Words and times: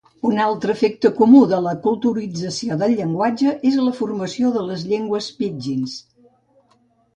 Un 0.27 0.37
altre 0.43 0.75
efecte 0.77 1.11
comú 1.19 1.41
de 1.51 1.59
l'aculturació 1.65 2.79
del 2.81 2.97
llenguatge 3.01 3.55
és 3.73 3.79
la 3.89 3.95
formació 4.01 4.53
de 4.59 4.67
llengües 4.89 5.31
pídgins. 5.43 5.97